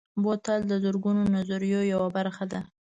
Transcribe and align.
بوتل 0.23 0.59
د 0.67 0.73
زرغونو 0.83 1.23
نظریو 1.35 1.81
یوه 1.93 2.07
برخه 2.17 2.43
ده. 2.51 2.59